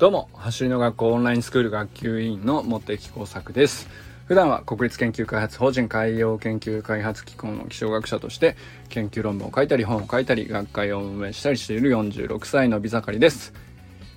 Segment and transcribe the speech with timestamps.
[0.00, 3.86] どうも走りの学校オンラインスクール学級委員の茂木耕作です。
[4.24, 8.56] 普段は国立研究開発法人海洋研究開発機構の気象学者として
[8.88, 13.52] 研究論文を書いたり本を書いたり学会を運営したりしている46歳の美盛りです。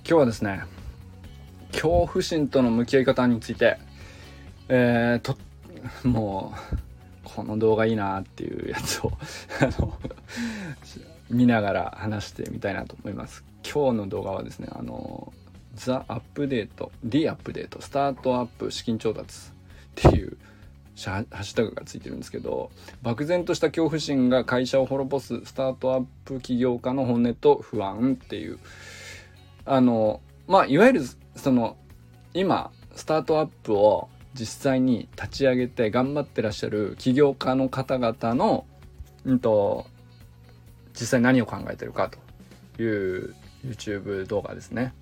[0.08, 0.62] 今日はですね
[1.72, 3.76] 恐怖心との向き合い方について
[4.70, 5.36] えー、と
[6.02, 6.76] もう
[7.24, 9.12] この動画いいなっていうやつを
[9.60, 9.98] あの
[11.28, 13.44] 見ながら話してみたいなと思います。
[13.62, 15.30] 今日の動画はですねあの
[15.74, 19.36] ザ・アップデート、リアップデート、スタートアップ資金調達
[20.08, 20.36] っていう
[20.96, 22.70] ハッシュタグがついてるんですけど、
[23.02, 28.58] 漠然とした恐怖心が会社を滅ぼすスタートアップ起業家の本音と不安っていう、
[29.66, 31.02] あの、まあ、いわゆる、
[31.36, 31.76] その、
[32.32, 38.66] 今、スタートアップを実際に立ち上げて頑張ってらっしゃる起業家の方々の、
[39.24, 39.86] うんと、
[40.92, 42.10] 実際何を考えてるか
[42.76, 43.34] という
[43.64, 44.92] YouTube 動画ですね。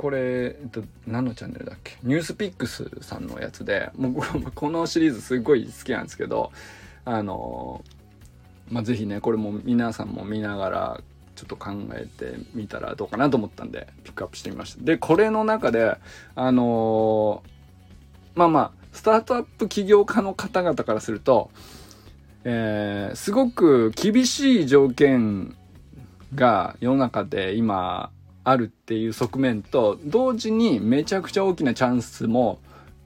[0.00, 1.98] これ、えっと、何のチャンネルだっけ？
[2.02, 4.14] ニュースピックスさんのやつで、もう
[4.54, 6.52] このシリーズすごい好きなんですけど、
[7.04, 7.84] あの、
[8.70, 11.00] まあ、ぜひね、これも皆さんも見ながら、
[11.36, 14.82] ちょっと考えてみたらどうかなと思ったんで、ピックアップしてみました。
[14.82, 15.94] で、これの中で、
[16.34, 17.42] あの
[18.34, 21.50] まあまあ、スタートアップ起業家の方々からすると、
[22.44, 25.54] えー、すごく厳しい条件
[26.34, 28.10] が世の中で今
[28.50, 32.58] あるっていう側面と同時にめちゃくちゃ大きなチャンスも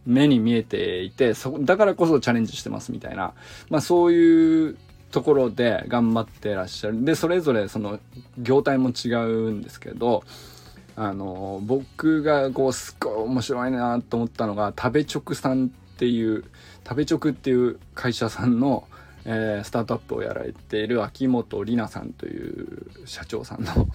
[0.07, 3.33] 目に見えていてそだからこそチャレンジしてますみたいな、
[3.71, 4.77] まあ、そういう
[5.11, 7.05] ところで頑張ってらっしゃる。
[7.05, 8.01] でそれぞれその
[8.39, 10.25] 業態も違うんですけど
[10.97, 16.45] あの僕がこうすっごい面白いなと思ったのが食べ直さんっていう
[16.87, 18.87] 食べ直っていう会社さんの、
[19.25, 23.89] えー、スタートアップをやられている秋元里奈さんという社長さんの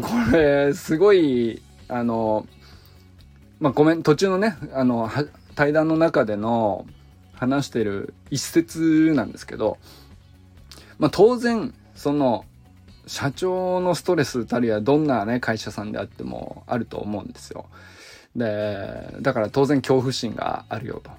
[0.00, 2.46] これ、すごい、あの、
[3.60, 5.10] まあ、ごめん、途中のね、あの、
[5.54, 6.86] 対談の中での
[7.34, 9.78] 話してる一節なんですけど、
[10.98, 12.44] まあ、当然、その、
[13.06, 17.66] 社長のストレスたりはどんなね、会社さんであってもあると思うんですよ。
[18.34, 21.10] で、だから当然恐怖心があるよと。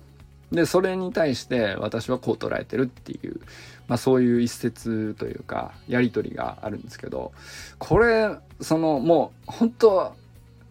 [0.52, 3.40] で、それに対して私はこう捉えてるっていう、
[3.88, 7.32] まあそういう一節というか、やりとりがあるんですけど、
[7.78, 10.16] これ、そのもう本当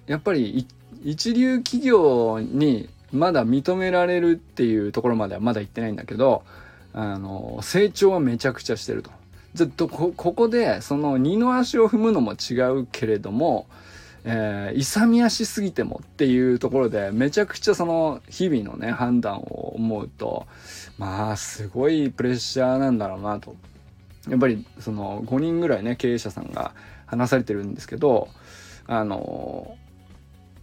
[0.06, 0.66] やっぱり
[1.04, 6.43] 一流企業にまだ認められるっていうところまではまだ行ってないんだけど、
[6.93, 9.10] あの、成長はめちゃくちゃしてると。
[9.54, 13.66] ずっとこ、ここで、その二の足を踏むのも違うけれども、
[14.28, 20.48] えー、勇み足すぎてもっていうところで、めちゃくちゃその日々のね、判断を思うと、
[20.98, 23.54] まあ、すごいプレッシャーなんだろうなと。
[24.28, 26.75] やっぱり、その5人ぐらいね、経営者さんが
[27.06, 28.28] 話されてるんですけど、
[28.88, 29.76] あの、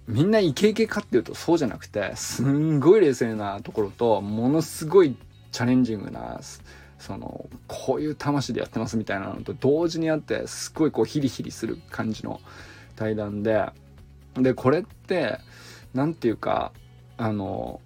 [0.07, 5.15] みんなイケイケかっていうとそうじゃなくて、すんごい冷静なところと、ものすごい
[5.53, 6.41] チャレンジングな、
[6.99, 12.41] その、こういう魂でやってますみたいなのと同時にあって、すごいこうヒリヒリする感じの、
[12.95, 13.65] 対談で、
[14.35, 15.39] で、これって、
[15.93, 16.71] 何て言うか、
[17.17, 17.81] あの、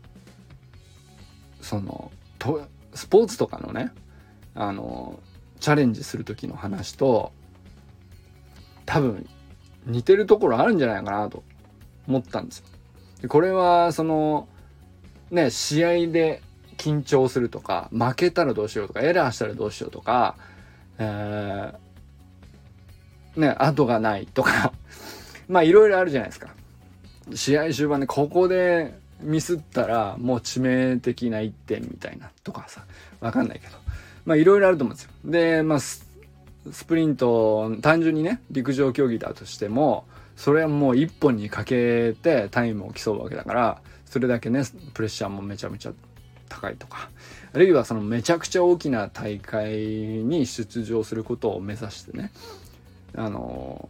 [1.62, 3.92] その、と、スポーツとかのね、
[4.56, 5.20] あの、
[5.60, 7.32] チャレンジする時の話と、
[8.86, 9.28] 多分、
[9.86, 11.44] 似てるところあるんじゃないかなと
[12.08, 12.66] 思ったんですよ。
[13.22, 14.48] でこれは、その、
[15.32, 16.42] ね、試合で
[16.78, 20.38] 緊張するとか、負けたらどうしようとか、エラーしたらどうしようとか、
[21.00, 24.74] えー、ね、後がないとか
[25.48, 26.50] まあいろいろあるじゃないですか。
[27.34, 32.84] 試合終盤でここでミスったらもう致命的な1点みたいなとかさ、
[33.20, 33.74] わかんないけど。
[34.26, 35.12] まあいろいろあると思うんですよ。
[35.26, 36.06] で、まあス
[36.86, 45.94] プリント、単純にね、陸上競技だとしても、それはもう1本にかけてタイムを競うわけだから、それだけね、プレッシャーもめちゃめちゃ
[46.50, 47.10] 高いとか、
[47.54, 52.32] あるいはそのめちゃくちゃ大きな大会に出場することを目指してね、
[53.16, 53.90] あの、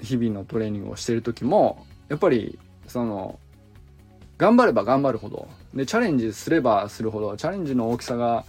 [0.00, 3.38] 日々のトレーニングをしてる時もやっぱりその
[4.38, 8.44] 頑張れば頑張るほどでチャレンジすればするほどチャレンジの大きさが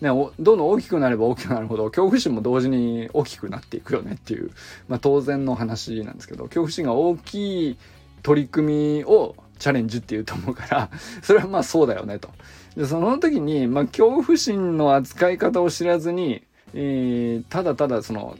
[0.00, 4.50] ね、どんどん大きくなれば大きくなるほど恐怖心も同時に大きくなっていくよねっていう、
[4.88, 7.78] まあ、当然の話なんですけど恐怖心が大きい
[8.22, 10.90] 取り組みをチャレンジっていうと思うから
[11.22, 12.30] それはまあそうだよねと。
[12.76, 16.42] でその時に、まあ、恐怖心の扱い方を知らずに、
[16.72, 18.38] えー、ただただその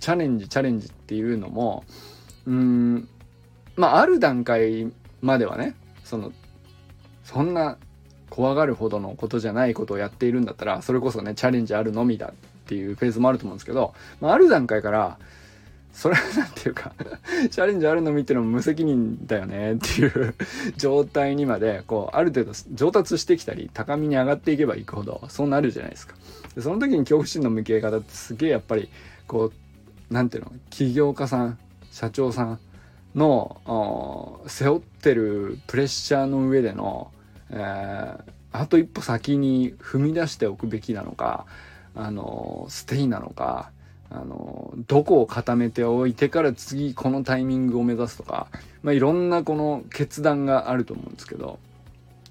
[0.00, 1.84] チャレンジチャレンジっていうのも
[2.46, 3.08] うん
[3.76, 4.90] まあある段階
[5.20, 5.74] まではね
[6.04, 6.32] その
[7.24, 7.76] そんな
[8.30, 12.32] 怖がるほどのことじゃないことをやっているんだったらそれこそねチャレンジあるのみだっ
[12.66, 15.18] ていうフェーズもあると思うんですけど、まあ、ある段階から
[15.92, 16.92] それは何ていうか
[17.50, 20.34] チャレンジあるの見ていうのも無責任だよねっていう
[20.76, 26.14] 状態にまでこうある程度上達してきたり高みに上がっていけばいくほどそうなるじゃないですか。
[26.54, 28.88] でその時に恐怖心の向き合い方ってすげえやっぱり
[29.26, 29.52] こう
[30.10, 31.58] 何ていうの起業家さん
[31.90, 32.60] 社長さん
[33.14, 37.10] の背負ってるプレッシャーの上での、
[37.50, 38.22] えー、
[38.52, 41.46] あと一歩先に踏み出しておくべきなのか
[41.94, 43.70] あのステイなのか
[44.10, 48.46] あのどこを固めておいてから次このタイミングを目指すとか、
[48.82, 51.58] まあ、いろんなこの決断があると思うんですけど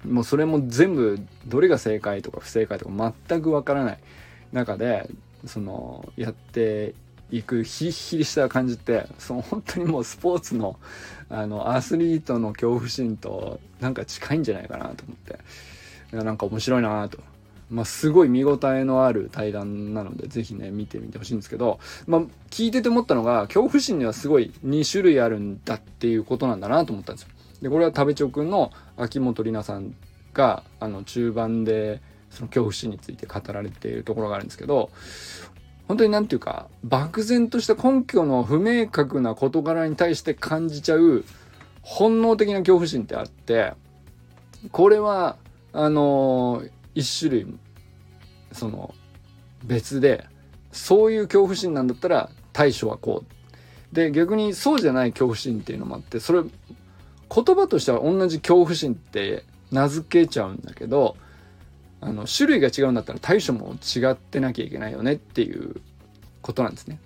[0.04, 3.98] もうそれも全部どれが正解とか不正解とか全くわからない
[4.52, 5.08] 中で
[5.44, 6.94] そのやって
[7.30, 10.78] いくヒリヒリした感じってその本当にもうスポーツの
[11.30, 15.38] あのアスリートの恐怖心となんか近いんじゃないかなと思って
[16.14, 17.18] いやなんか面白いなと。
[17.70, 27.28] まあ、すごい見応えのある対談なので、ぜひね、見てみてほしいんですけど、まあ、聞いてて思ったのが、恐怖心にはすごい2種類あるんだっていうことなんだなと思ったんですよ。
[27.62, 29.94] で、これは食べちょくんの秋元里奈さん
[30.32, 32.00] が、あの、中盤で、
[32.30, 34.90] その恐怖心について語られているところがあるんですけど、
[35.88, 41.24] 本当になんていうか、漠然とした根拠の不明確な事柄に対して感じちゃう
[41.80, 43.72] 本能的な恐怖心ってあって、
[44.70, 45.36] これは、
[45.72, 47.46] あのー、一種類、
[48.52, 48.94] その、
[49.64, 50.26] 別で、
[50.72, 53.24] そういう恐怖心なんだったら対処はこ
[53.92, 53.94] う。
[53.94, 61.16] で、逆にそうじゃない恐怖心っていうのもあって、それ、言葉としては同じ恐怖心って名付けちゃうんだけど、
[62.00, 65.80] あの種類が違うんだったら対処も違ってなきゃいけないよねっていう
[66.42, 67.00] ことなんですね。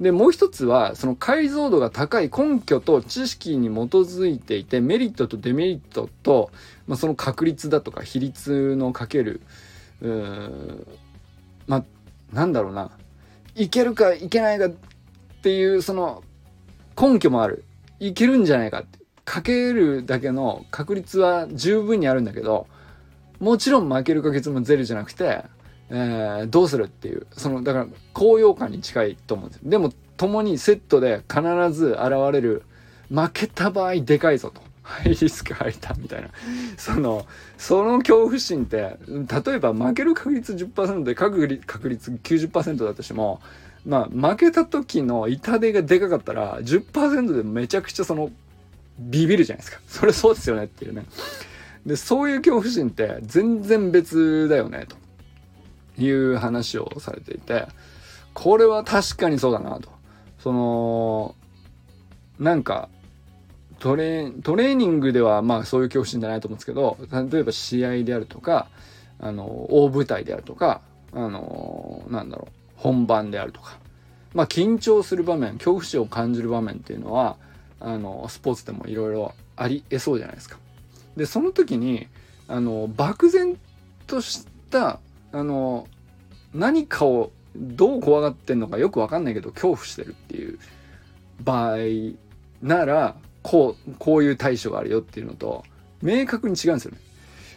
[0.00, 6.50] でもう一つはその解像度が高い根拠と知識に基づいていてメリットとデメリットと、
[6.88, 9.40] まあ、その確率だとか比率のかける
[11.66, 11.84] まあ
[12.32, 12.90] なんだろうな
[13.54, 14.72] いけるかいけないかっ
[15.42, 16.24] ていうその
[17.00, 17.64] 根拠もある
[18.00, 22.66] いけるんじゃないかってかけるだけの確率は十分にあるんだけど
[23.40, 25.44] もちろん負ける確率もゼロじゃなくて、
[25.90, 29.60] えー、どうするっていう、その、だから、高揚感に近いと思うんです。
[29.62, 31.42] でも、共にセットで必
[31.72, 32.62] ず現れる、
[33.10, 34.62] 負けた場合でかいぞと。
[34.82, 36.28] ハ イリスクハイターみたいな。
[36.76, 37.26] その、
[37.56, 43.40] その恐怖心って、例えば負ける確率10%で確率確率90%だとしても、
[43.86, 48.30] まあ、負けた時の痛手がでかかったら、10%でめちゃくちゃその、
[48.98, 49.80] ビビるじゃないですか。
[49.88, 51.04] それそうですよねっていうね。
[51.86, 57.66] で、そういう恐怖心って全然別だよね、という話をされていて、
[58.32, 59.88] これは確かにそうだなと。
[60.38, 61.34] その、
[62.38, 62.88] なんか、
[63.78, 66.96] トレトレーニングではまあそういう恐怖心じゃないと思うんですけど、
[67.30, 68.68] 例えば試合であるとか、
[69.20, 70.80] あの、大舞台であるとか、
[71.12, 73.78] あの、なんだろう、本番であるとか、
[74.32, 77.36] まあ緊張する場面、恐怖心を感じる場面っていうのは、
[77.78, 80.56] あの、スポーツでもいろいろあり得そうじゃないですか。
[81.16, 82.08] でその時に
[82.48, 83.56] あの漠然
[84.06, 85.00] とした
[85.32, 85.88] あの
[86.52, 90.58] 何かをどう怖がってんのかよく分かんないけど恐怖してるっていう
[91.42, 91.78] 場合
[92.62, 95.64] ならこうこういう対処があるよっていうのと
[96.02, 96.98] 明確に違うんですよね。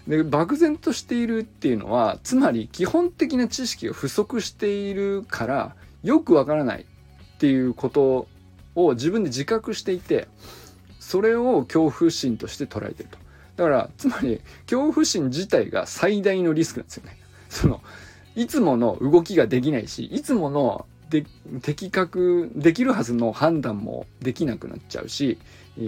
[0.07, 8.27] で漠然としているっていうのはつまり基本的な知識が不足しているからよくわからないっていうこと
[8.76, 10.28] を自分で自覚していて
[10.99, 13.18] それを恐怖心として捉えてると。
[13.57, 17.18] だから、つまり、恐怖心自体が最大のリスクなんですよね。
[17.49, 17.81] その、
[18.35, 21.26] いつもの動きができないし、いつもので
[21.64, 25.40] 的確、できるはずの判断もできなくなっちゃうし、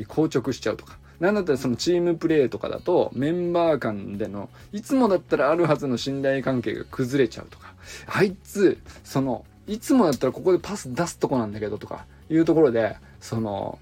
[0.07, 0.97] 硬直しちゃうとか。
[1.19, 7.75] なんだったらそのチームプレーとかだと、メンバー間での、いつもだったらあるはずの信頼関係が崩れちゃうとか。
[8.07, 13.77] あいつ、その、いつもだったらここでパス出すとこなんだけどとか、いうところで、その、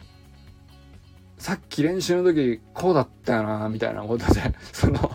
[1.37, 4.41] さっき練習の時こうだったよな、みたいなことで、
[4.73, 5.11] その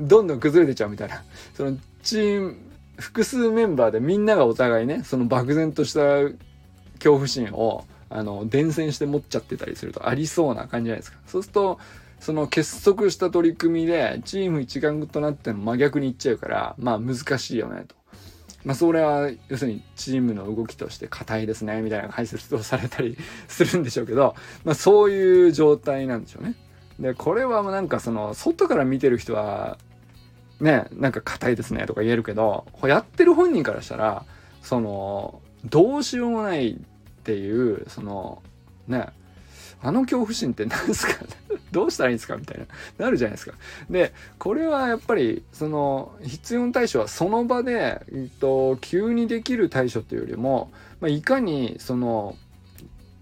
[0.00, 1.22] どんどん崩れてちゃうみたいな。
[1.54, 2.56] そのチーム、
[2.98, 6.00] 複数メンバーでみんながお互いね、その漠然とした
[6.94, 11.18] 恐怖心を、あの、伝染して持っちゃってたりするとありそうな感じじゃないですか。
[11.26, 11.78] そうすると、
[12.18, 17.94] その結束した取り組みで、チーム一丸となっての真逆にいっちゃうから、まあ難しいよね、と。
[18.64, 23.16] まあ、それは、要するにチームの動きとして硬いですね、みたいな解説をされたり
[23.48, 26.54] するんでしょうけど、まあ、そういう状態なんでしょうね。
[26.98, 29.78] で、これはもうなんかその、外から見てる人は、
[30.60, 34.24] ね、なんか硬いですねとか言えるけど、やってる本人からしたら、
[34.62, 38.42] その、どうしようもないっていう、その、
[38.86, 39.06] ね、
[39.82, 41.24] あの恐怖心って何すか
[41.72, 42.36] どうしたらいいんですか？
[42.36, 42.66] みたいな、
[42.98, 43.54] なるじゃないですか。
[43.88, 52.36] で、これはやっぱり、その、必要な対処はその場で、えっと、急にできる対処というよりも、まあ、いかに、その、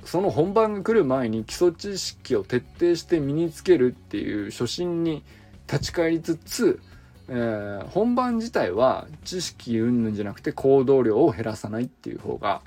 [0.05, 5.23] その本番が来る前に基礎知識を徹底して身につけるっていう初心に
[5.71, 6.81] 立ち返りつつ、
[7.29, 12.63] えー、本番自体は知識云々じゃなくて行動量を減らさないっていう方が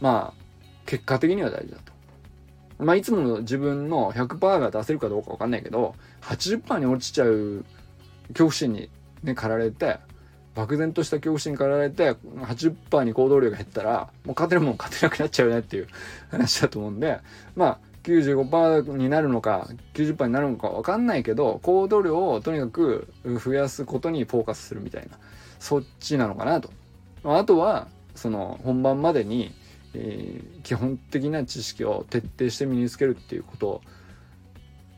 [0.00, 0.42] まあ
[0.84, 1.92] 結果的には大事だと。
[2.80, 7.64] まあいつもの自分の100%が出せるかどうかわかんないけど80%に落ちちゃう
[8.28, 8.90] 恐怖心に
[9.22, 9.98] ね駆られて
[10.54, 15.88] 漠然とした恐怖心に駆られて80%に行動量が減ったらもう勝てるもん勝てなくなっちゃうねっていう
[16.30, 17.20] 話だと思うんで
[17.54, 25.18] まあ95%になるのか90%になるのか分かんないけど行動量をとにかく増やすことにフォーカスするみたいな
[25.58, 26.70] そっちなのかなと。
[27.22, 29.52] あとはその本番までに、
[29.94, 33.82] えー、基本的な知識を徹底して身につけるっていうこと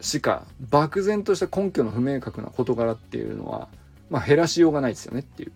[0.01, 3.69] しか漠然とした根拠の不明確な事柄っていうのは、
[4.11, 5.53] まあ、減らしようがないですよねっていう。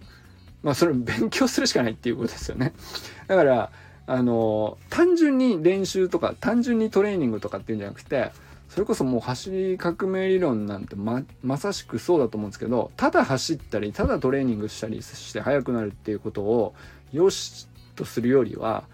[0.62, 2.72] まあそれ勉強するしかないっていうことですよね。
[3.28, 3.70] だから
[4.06, 8.30] あの単純に練習とか単純にトレーニングとかっていうんじゃなくて
[8.68, 16.74] それこそもう走り革命理論なんてままさしくそうだと思うんですけどただ走ったりただトレーニングしたりして速くなるっていうことを
[17.12, 18.84] よしとするよりは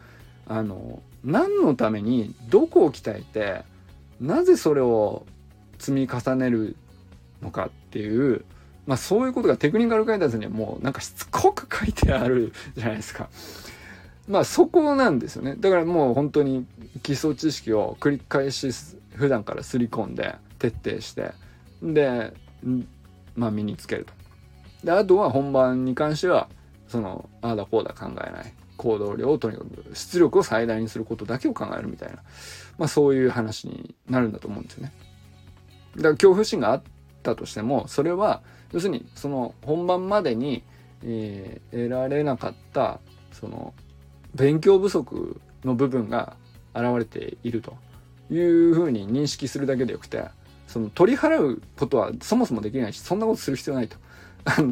[0.47, 3.63] あの何のためにどこを鍛えて
[4.21, 5.25] なぜそれを
[5.79, 6.77] 積み重ねる
[7.43, 8.45] のかっていう
[8.87, 13.29] まあそういうことがテクニカル解説にはもうなんかしつこく書いてあるじゃないですか。
[14.29, 15.57] まあそこなんですよね。
[15.59, 16.67] だからもう本当に
[17.03, 18.71] 基礎知識を繰り返し
[19.15, 21.33] 普段からすり込んで徹底して
[21.83, 22.33] で
[23.37, 24.13] まあ身につけると。
[24.85, 26.49] であとは本番に関しては
[26.89, 32.17] そのああだこうだ考えない行動量をとにかく出力を最大にすることだけを考えるみたいな、
[32.79, 34.93] まあ、そういう話になるんだと思うんですよね。
[35.97, 36.83] だから恐怖心があっ
[37.23, 40.65] たとしてもそれは要するにその本番までに、
[41.05, 43.01] えー、得られなかった
[43.33, 43.75] その
[44.35, 46.37] 勉強不足の部分が
[46.75, 47.77] 現れていると。
[48.33, 50.25] いうふうに認識するだけでよくて
[50.67, 53.97] その取り払うことはそもそもできないしそんなことする必要ないと。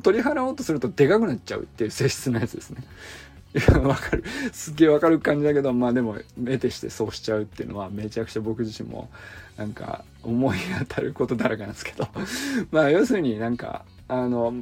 [0.03, 2.83] 取り払おうとするとでかくなっちゃうっていう性質のやつですね。
[3.83, 4.25] わかる。
[4.53, 9.09] すっげえわかる感じだけどまあでも得てしてそうしちゃうっていうのはめちゃくちゃ僕自身も
[9.57, 12.09] なんか思い当たることだらけなんですけど。
[12.71, 14.55] まあ要するになんかあの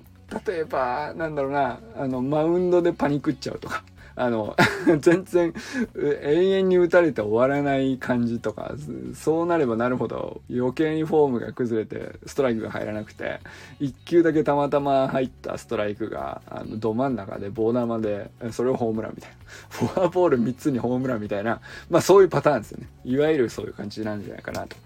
[0.47, 3.83] 例えばなんだろうなあのマウンドでパニクっちゃうとか。
[4.19, 4.57] あの
[5.01, 5.55] 全然
[5.97, 8.75] 永遠に打たれて終わらない感じとか
[9.15, 13.41] そうなればなるほど余計にフォームが崩れてストライクが入らなくて
[13.81, 19.37] 1球だけたまたま入ったストライクがあのど真ん中で棒玉でそれをホームランみたいな。
[19.71, 22.89] フォアボール3つにホームランみたいなまあそういうパターンですよね。
[23.05, 24.77] いわゆるそういう感じなんじゃないかなと。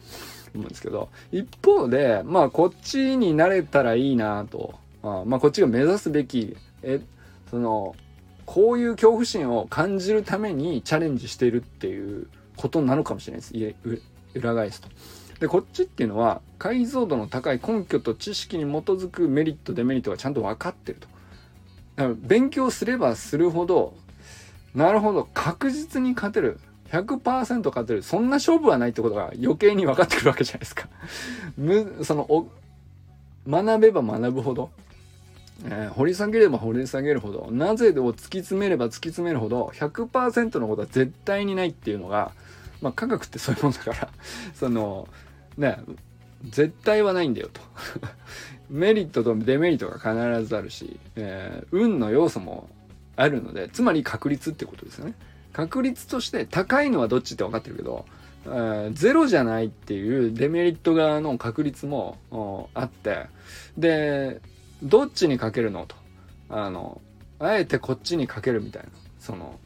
[0.54, 1.08] 思うんですけど。
[1.32, 4.74] 一方でまあこっちになれたらいいなと。
[5.02, 7.00] あまあこっちが目指すべきえ
[7.50, 7.94] その
[8.52, 12.26] こういう恐怖心を感じるためにチャレンジしているっていう
[12.58, 13.56] ことなのかもしれないです。
[13.56, 13.74] いえ
[14.34, 14.88] 裏返すと。
[15.40, 21.08] で、こっちっていうのは解像度の高い根拠と知識に基づくメリット、デメリットがちゃんと分かってると。
[21.96, 23.94] だから勉強すればするほど、
[24.74, 26.60] なるほど、確実に勝てる。
[26.90, 28.02] 100%勝てる。
[28.02, 30.88] そんな勝負はないってことが余計に分かってくるわけじゃないですか。
[31.56, 32.50] む、その、
[33.48, 34.70] 学べば学ぶほど、
[35.64, 42.32] えー、掘り下げれば掘り下げるほどなぜを突き詰めれば突き詰めるほど100%のことは絶対にないっていうのが、
[42.80, 44.08] まあ、科学ってそういうもんだから
[44.54, 45.08] その
[45.56, 45.78] ね
[46.48, 47.60] 絶対はないんだよと。
[48.68, 52.70] メリットとデメリットが必ずあるし、えー、運の要素も
[53.16, 55.14] あるのでつまり確率ってことですよね。
[55.52, 58.06] 確率として高いのはどっちって分かってるけど
[58.94, 62.18] ゼロじゃないっていうデメリット側の確率も
[62.74, 63.26] あって
[63.76, 64.40] で
[64.82, 65.86] どっちにかけるの？
[65.86, 65.96] と。
[66.48, 67.00] あの、
[67.38, 68.88] あえてこっちにかけるみたいな。
[69.18, 69.58] その、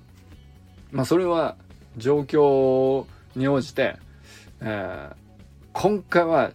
[0.93, 1.57] まあそれは
[1.97, 3.97] 状況に応じて、
[4.61, 5.15] えー、
[5.73, 6.53] 今回は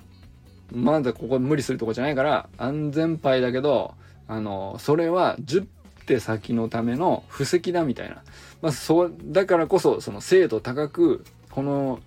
[0.71, 3.93] まだここ無理するとこじゃないから安全牌だけど、
[4.27, 5.67] あの、それは10
[6.05, 8.23] 手先のための布石だみたいな。
[8.61, 11.99] まあそう、だからこそその精度高く、この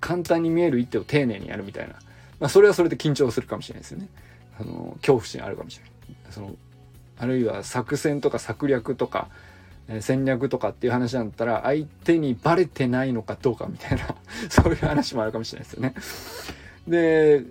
[0.00, 1.94] 簡単に見える一手を丁寧にやるみたいな。
[2.40, 4.08] まあそれはそれで緊張するかもしれないですよね。
[4.60, 5.92] あの恐怖心あるかもしれない
[6.32, 6.54] その
[7.18, 9.28] あるいは作戦とか策略とか、
[9.88, 14.14] え、戦略とかっていう話だったら相手にバレてないのかどうかみたいな
[14.50, 15.94] そういう話もあるかもしれないですよね。
[16.88, 17.44] で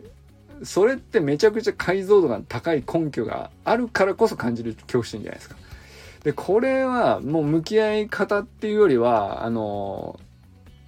[0.63, 5.55] それってめちゃくちゃ解像度が高い根拠があるからこそ感じる恐怖心じゃないですか。
[6.23, 10.19] でこれはもう向き合い方っていうよりはあの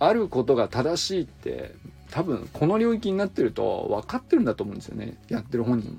[0.08, 1.74] あることが正しいって
[2.12, 5.98] 多分この領域になってると分かってるんだと思うんですよねやってる本人も。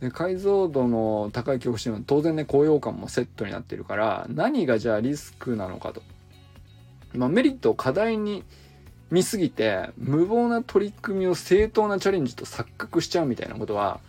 [0.00, 6.02] で解像度の高い恐怖心は当然ね高揚感もセットになってるから何がじゃあリスクなのかと。
[7.14, 8.42] まあ、メリットを課題に
[9.10, 14.00] 見すぎて無謀な取り組みを正当なチャレンジと錯覚しちゃうみたいなことは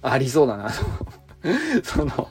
[0.00, 0.74] ありそうだなと
[1.84, 2.30] その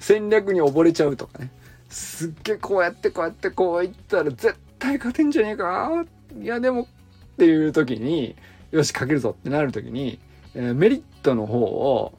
[0.00, 1.50] 戦略に溺れちゃうとかね
[1.88, 6.04] すっげえこうやってこうやってこう言ったら絶対勝てんじゃねえか？
[6.40, 6.86] いやでもっ
[7.38, 8.34] ていう時に
[8.72, 10.18] よしかけるぞってなる時に、
[10.54, 12.12] えー、メリットの方を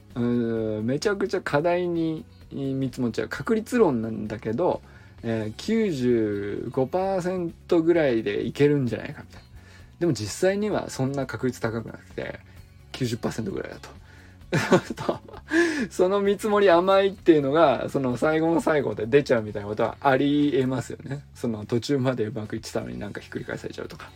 [0.83, 4.81] めちゃくちゃ課題に見積もっちゃう確率論なんだけど、
[5.23, 9.47] えー、95%ぐらいでいけるんじゃないかみたいな。
[9.99, 12.39] でも実際にはそんな確率高くなくて
[12.93, 13.89] 90%ぐらいだと。
[15.89, 21.23] その見積もり甘いっていうのがその最後の最後で出ちゃうみたいなことはありえますよね。
[21.35, 24.09] その途中までうまくいってたのになんかひっくり返されちゃうとか。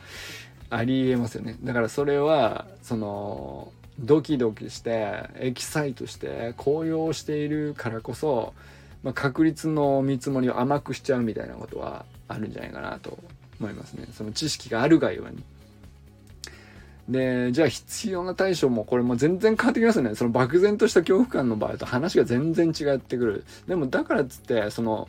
[0.70, 1.58] ありえますよね。
[1.64, 8.54] だからそれはそのドキドキしてエキサイトして高揚しているからこそ、
[9.04, 13.18] まあ、確率の見積もりを甘くしちゃうみたいなことはあるんじゃないかなと
[13.60, 14.08] 思いますね。
[14.14, 15.44] その知識があるがゆえに。
[17.10, 20.16] でじゃあ必要な対処もこれも全然変わってきますよね。
[20.16, 23.44] その漠然とした恐怖感の場合と話が全然違ってくる。
[23.68, 25.08] でもだからっつってその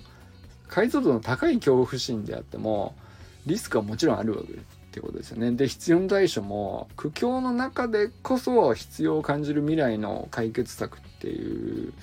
[0.69, 2.95] 解像度の高い恐怖心であっても
[3.47, 4.57] リスクはもちろんあるわけっ
[4.93, 5.53] てことですよね。
[5.53, 11.95] で必要な対処も苦境の中でこそ必要を感じる未来の解決策っていう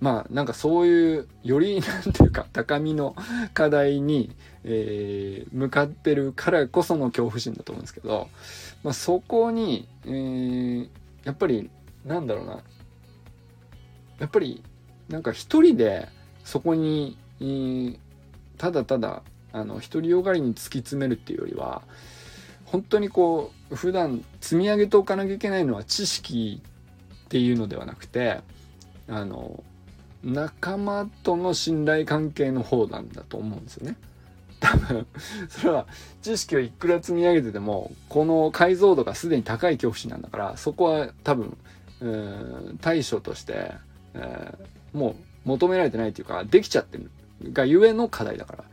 [0.00, 3.14] まあなんかそういうより何ていうか高みの
[3.52, 8.28] 課題に、えー、向かってるからこその恐怖心だと思うんですけど
[8.82, 10.88] まあ、そこに、えー、
[11.24, 11.70] やっぱり
[12.04, 12.62] なんだろうな。
[14.18, 14.62] やっぱり
[15.08, 16.08] なんか一人で
[16.44, 17.98] そこに、えー、
[18.58, 21.82] ただただあの独りよがりに突き詰めるっていうよりは
[22.66, 26.62] 本当にこう普段積み上げておかなきゃいけないのは知識
[27.24, 28.40] っていうのではなくて
[29.08, 29.64] あの
[30.22, 33.96] 仲間との信頼関係の方なんだと思うんですよね。
[34.60, 35.06] 多分
[35.48, 35.86] それは
[36.20, 41.56] 知識をいくら積み上げててもこの解像度がすでに高い恐怖心なんだからそこは多分
[42.80, 43.72] 対処として、
[44.14, 44.54] え、
[44.92, 45.14] もう
[45.48, 47.10] 求められてないというかできちゃってる
[47.52, 48.64] がゆえの課題だから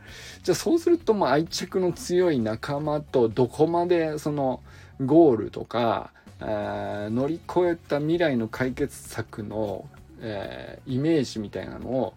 [0.42, 4.60] じゃあそうするとまあ愛着の強い仲間とどこまでその
[5.00, 9.86] ゴールとか、え、乗り越えた未来の解決策の、
[10.20, 12.14] えー、イメージみたいなのを、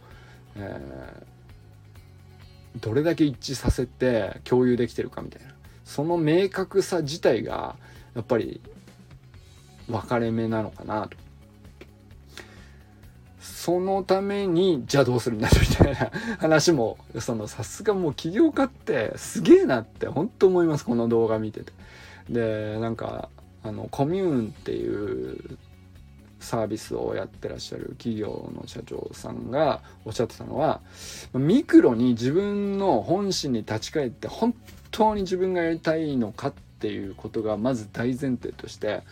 [0.55, 1.25] え
[2.77, 5.53] どれだけ一致させて共有できてるかみたいな。
[5.83, 7.75] その明確さ自体が
[8.15, 8.61] やっぱり
[9.89, 11.17] 分かれ目なのかなと。
[13.41, 20.85] そのためにじゃあどうするんだみたいな 話もそのさすがもう起業家ってすげえなって本当思います。
[20.85, 21.73] この動画見てて。
[22.29, 23.29] でなんか
[23.63, 25.57] あのコミューンっていう
[26.41, 30.82] サービスをやってらっしゃる企業の社長さんがおっしゃってたのは
[31.34, 34.54] ミクロに自分の本心に立ち返って本
[34.89, 39.04] 当に自分がやりたいのかっていうことがまず大前提として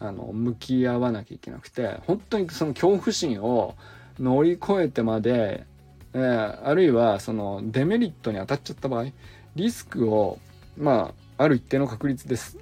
[0.00, 3.74] あの向き合わなきゃいけなくて本当にその恐怖心を
[4.18, 5.66] 乗り越えてまで、
[6.14, 9.06] えー、あるいはそのデメリットに当たっちゃった場合
[9.54, 10.38] リスクを
[10.76, 12.58] まあある一定の確率です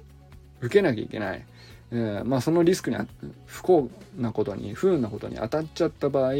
[0.61, 1.45] 受けなきゃいけない。
[1.91, 2.97] えー、まあ、そのリスクに
[3.45, 6.33] 不幸なことに不運なことに当たっちゃった場合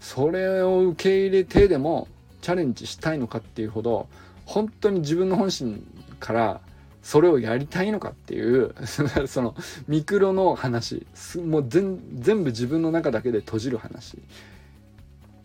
[0.00, 2.08] それを受け入れてでも
[2.42, 4.08] チャレンジしたいのかっていうほど
[4.44, 5.82] 本当に自分の本心
[6.20, 6.60] から
[7.02, 8.74] それをやりたいのかっていう
[9.26, 9.54] その
[9.88, 11.06] ミクロの話
[11.42, 14.18] もう全部自分の中だけで閉じる話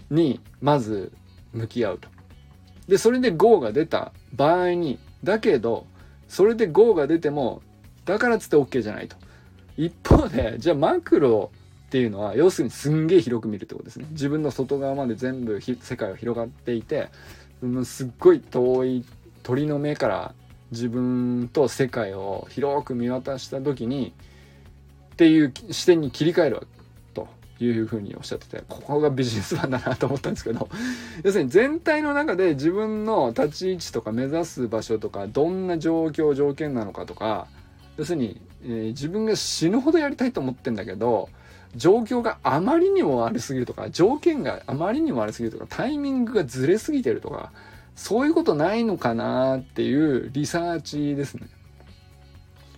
[0.09, 1.11] にまず
[1.53, 2.09] 向き合うと。
[2.87, 5.85] でそれで GO が出た場合にだけど
[6.27, 7.61] それで GO が出ても
[8.05, 9.15] だからっつって OK じゃないと。
[9.79, 11.51] 一方でじゃあマクロ
[11.87, 14.05] っていうのは要するにすんげえ広く見るってことですね。
[14.11, 17.07] 自分の外側まで全部世界は広がっていて
[17.85, 19.05] すっごい遠い
[19.41, 20.33] 鳥の目から
[20.71, 24.13] 自分と世界を広く見渡した時に
[25.13, 26.67] っていう視点に切り替える
[27.13, 27.29] と
[27.61, 30.67] いうふうにおっしゃっててここがビジネスマンだなと思ったんですけど
[31.23, 37.47] 要するに全体の中で自分の立ち位置とか目指す場所とかどんな状況条件なのかとか
[37.99, 41.29] 要するにえー、自分が死ぬほどやりたいと思ってんだけど
[41.75, 47.51] 状況があまりにも悪すぎるとか条件があまりにも悪すぎるとかタイミングがずれすぎてるとか
[47.95, 51.47] そういうことないのかなっていうリサーチですね。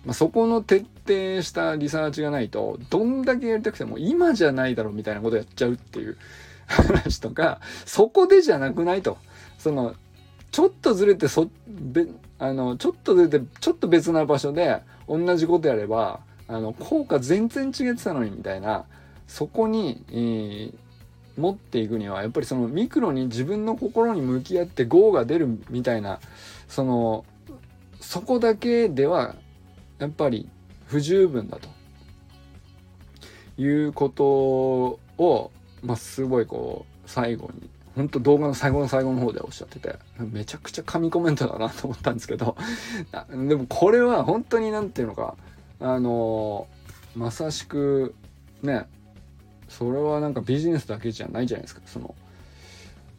[0.04, 6.16] まあ、そこの徹底したリサーチがないとどんだけやりたくても今じゃないだろうみたいなことやっちゃうっていう
[6.66, 9.16] 話とかそこでじゃなくないと
[9.58, 9.94] その
[10.50, 12.08] ちょっとずれてそべ
[12.40, 18.84] あのちょっとずれてちょっと別な場所で同じことやればあの効果全然違ってたのにみたいな
[19.26, 20.74] そこに、えー、
[21.36, 26.20] 持っていくにはやっぱりそのミクロに自分の心に向き合って GO が出るみたいな
[26.68, 27.24] その
[28.00, 29.36] そこだけでは
[29.98, 30.48] やっぱり
[30.86, 31.68] 不十分だと。
[33.58, 34.24] いうこと
[35.18, 35.50] を、
[35.82, 42.56] まあ、すごいこう最後に本当動画の最後の最後の方でおっしゃっててめちゃくちゃ神コメントだなと思ったんですけど
[43.30, 45.36] でもこれは本当に何て言うのか
[45.80, 46.66] あの
[47.14, 48.14] まさしく
[48.62, 48.86] ね
[49.68, 51.80] それはなんかビジネスだけじゃないじゃないですか。
[51.86, 52.14] その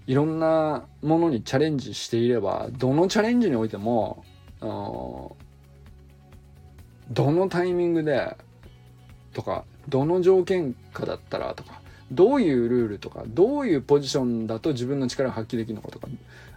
[0.06, 4.24] いろんなものにチャレンジしていればどのチャレンジにおいても
[4.60, 5.36] ど
[7.32, 8.36] のタイミングで
[9.34, 11.82] とかどの条件下だったらとか
[12.15, 16.08] どういうルールとかどういうポジションだと自分の力を発揮できるのかとか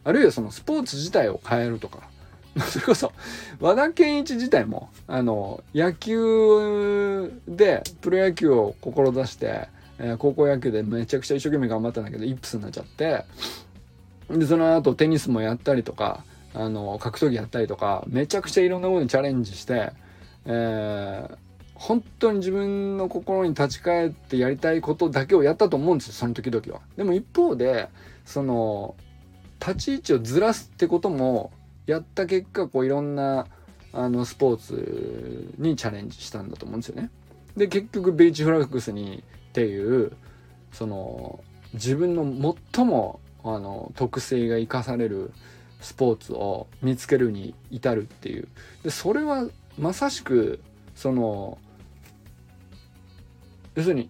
[0.04, 2.08] あるいはそのスポーツ自体を変えるとか
[2.70, 3.12] それこそ
[3.60, 13.24] 和田健一自体もあの野球でプロ野球を志してえー、高校野球でめちゃくちゃ一生懸命頑張ったんだけどイップスになっちゃって
[14.30, 19.92] でその後テニスもやったりとかあの格闘技やったりとかめちゃくちゃいろんなことにチャレンジして、
[20.46, 21.36] えー、
[21.78, 26.80] 本当に自分の心に立ち返ってやりたいことだけをやったと思うんですよその時々は。
[26.96, 27.88] でも一方で
[28.24, 28.94] その
[29.60, 31.52] 立ち位置をずらすってことも
[31.86, 33.46] やった結果こういろんな
[33.92, 37.10] あのスポーツにチャレンジしたんだと思うんですよね。
[37.56, 40.12] で結局ベイチフラックスにっていう
[40.72, 41.40] その
[41.74, 45.30] 自分の最もあの特性が生かされる
[45.80, 48.48] スポーツを見つけるに至るっていう
[48.82, 49.46] でそれは
[49.78, 50.60] まさしく
[50.94, 51.58] その
[53.76, 54.08] 要するに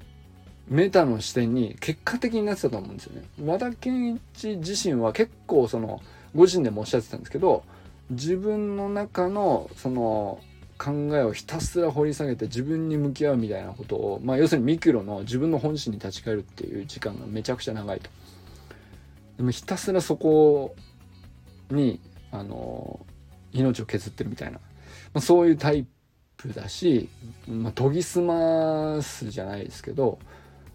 [0.69, 3.29] メタの視点に結果的になってたと思うんですよね。
[3.45, 6.01] 和田健一自身は結構その
[6.35, 7.63] ご自身でもおっしゃってたんですけど
[8.11, 10.41] 自分の中のその
[10.79, 18.11] 考えをひたすら掘り下げて自分に向き合うみたいなことを、まあ、要するにミクロの自分の本心に立ち返るっていう時間がめちゃくちゃ長いと。
[19.39, 20.75] でもひたすらそこ
[21.71, 22.01] に
[22.31, 23.01] あの
[23.53, 24.61] 命を削ってるみたいな、ま
[25.15, 25.87] あ、そういうタイ
[26.37, 27.09] プだし、
[27.49, 30.19] まあ、研ぎ澄ますじゃないですけど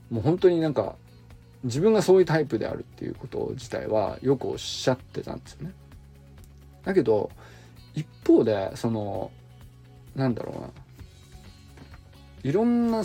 [0.09, 0.95] もう本当になんか
[1.63, 5.73] 自分がそういうタイプであるっていうこと自体はよくおっしゃってたんですよね。
[6.83, 7.29] だけど
[7.93, 9.31] 一方でその
[10.15, 10.69] なんだろうな
[12.43, 13.03] いろんな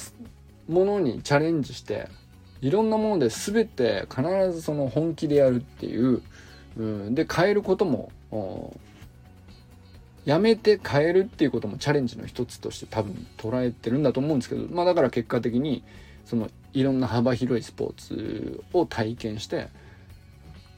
[0.69, 2.09] ものにチャレンジして
[2.63, 6.23] いろんなもので全て必ずその本気でやるっていう、
[6.79, 8.11] うん、で変えることも
[10.27, 15.85] やめて変えるっていうこともチャレンジの一つとして多分捉えてるんだと思うんですけどまあだから結果的に
[16.25, 19.69] そのいろんな幅広いスポーツを体験して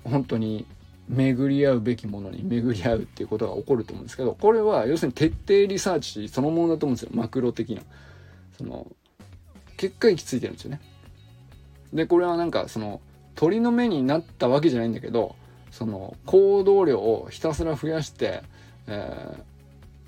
[0.05, 0.67] 本当に
[1.09, 7.11] 巡り合うべきものに巡り合うっていうことが起こると思うんですけどこれは要するに徹底リサーチそのものだと思うんですよ。
[7.15, 7.83] マクロ的な。
[8.59, 8.87] その
[9.79, 10.81] 結果行き着いてるんですよね。
[11.95, 13.01] でこれはなんかその
[13.35, 15.37] 鳥の目になったわけじゃないんだけど
[15.71, 18.43] その行動量をひたすら増やして、
[18.89, 19.43] えー、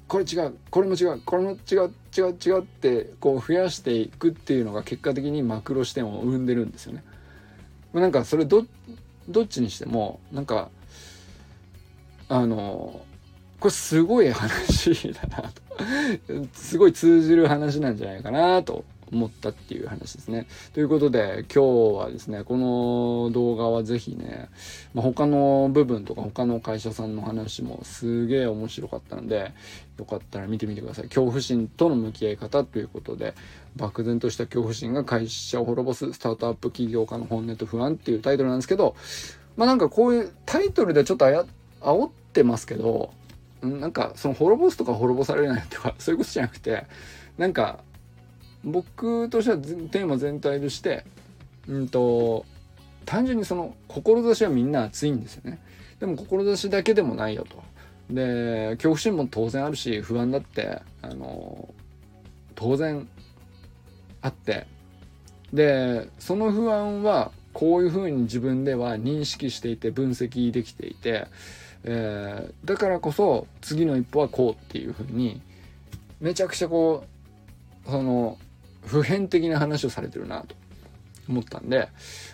[0.09, 0.57] これ違う。
[0.71, 1.21] これも違う。
[1.25, 1.93] これも違う。
[2.17, 7.05] 違う違うってこう増やしていくっていうのが結果的にマクロ視点を生んでるんですよね。
[7.93, 8.65] なんかそれど
[9.29, 10.71] どっちにしてもなんか
[12.29, 13.03] あの
[13.61, 15.63] これすごい話だなと。
[16.53, 20.47] すごい通じる話なんじゃないかなと思ったっていう話ですね。
[20.73, 24.49] ということで今日はですねこの動画は是非ね、
[24.95, 29.53] まあ、他の部分とか他の会社さんの話もすげえ面白かったので
[29.99, 31.05] よかったら見てみてください。
[31.05, 33.35] 恐怖心との向き合い方ということで
[33.77, 38.97] 漠然とした恐怖心が会社を滅ぼすスタートアップ起業家の本音と不安っていうタイトルなんですけど
[39.57, 41.45] まあなんかこういうタイトルでちょっとあや
[41.81, 43.13] 煽ってますけど
[43.63, 46.87] なんかその滅ぼすとか滅ぼされないとかそういうことじゃなくて
[47.37, 47.81] なんか
[48.65, 51.05] 僕としてはテーマ全体として
[51.69, 52.45] うんと
[53.07, 55.59] 単純にその志はみんな熱いんですよね。
[55.99, 57.63] でも志だけでもないよと。
[58.11, 61.73] で恐怖心も当然あるし不安だってあの
[62.55, 63.09] 当然
[64.23, 64.67] あって。
[65.53, 71.27] でその不安はこういうふうに自分では認識していて分析できていて、
[71.83, 75.41] えー、だからこそ次の一歩はこうっていうふうに
[76.21, 77.05] めちゃくちゃこ
[77.87, 78.39] うその
[78.85, 80.55] 普遍的な話をされてるなと
[81.29, 81.89] 思ったんで、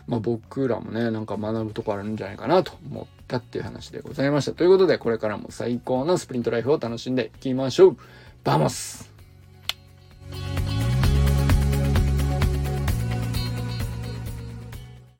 [0.06, 4.52] まあ、僕らもねなんか学ぶとこあるんじゃないかなと思ったっていう話でございました。
[4.52, 7.96] ということでこれからも最高のスプリントライフを楽しんでいきましょう。
[8.44, 9.12] vamos。